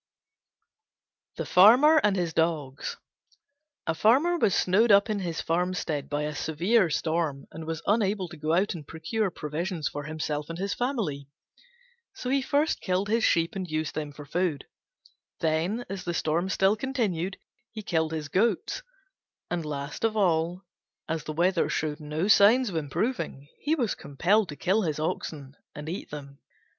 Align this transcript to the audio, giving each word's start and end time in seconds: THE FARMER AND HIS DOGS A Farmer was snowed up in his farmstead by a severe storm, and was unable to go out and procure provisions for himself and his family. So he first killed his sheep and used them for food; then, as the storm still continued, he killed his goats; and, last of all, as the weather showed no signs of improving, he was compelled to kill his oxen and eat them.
THE 1.35 1.45
FARMER 1.45 2.01
AND 2.03 2.15
HIS 2.15 2.33
DOGS 2.33 2.97
A 3.85 3.93
Farmer 3.93 4.35
was 4.39 4.55
snowed 4.55 4.91
up 4.91 5.11
in 5.11 5.19
his 5.19 5.41
farmstead 5.41 6.09
by 6.09 6.23
a 6.23 6.33
severe 6.33 6.89
storm, 6.89 7.45
and 7.51 7.67
was 7.67 7.83
unable 7.85 8.27
to 8.29 8.35
go 8.35 8.53
out 8.53 8.73
and 8.73 8.87
procure 8.87 9.29
provisions 9.29 9.87
for 9.87 10.05
himself 10.05 10.49
and 10.49 10.57
his 10.57 10.73
family. 10.73 11.27
So 12.15 12.31
he 12.31 12.41
first 12.41 12.81
killed 12.81 13.09
his 13.09 13.23
sheep 13.23 13.55
and 13.55 13.69
used 13.69 13.93
them 13.93 14.11
for 14.11 14.25
food; 14.25 14.65
then, 15.39 15.85
as 15.87 16.03
the 16.03 16.15
storm 16.15 16.49
still 16.49 16.75
continued, 16.75 17.37
he 17.71 17.83
killed 17.83 18.11
his 18.11 18.27
goats; 18.27 18.81
and, 19.51 19.63
last 19.63 20.03
of 20.03 20.17
all, 20.17 20.63
as 21.07 21.25
the 21.25 21.31
weather 21.33 21.69
showed 21.69 21.99
no 21.99 22.27
signs 22.27 22.71
of 22.71 22.75
improving, 22.75 23.47
he 23.59 23.75
was 23.75 23.93
compelled 23.93 24.49
to 24.49 24.55
kill 24.55 24.81
his 24.81 24.99
oxen 24.99 25.55
and 25.75 25.87
eat 25.89 26.09
them. 26.09 26.39